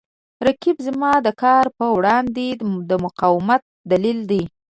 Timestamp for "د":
1.25-1.27, 2.89-2.91